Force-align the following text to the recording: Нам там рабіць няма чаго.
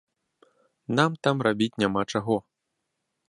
Нам 0.99 1.11
там 1.27 1.37
рабіць 1.47 1.71
няма 1.83 2.01
чаго. 2.15 2.37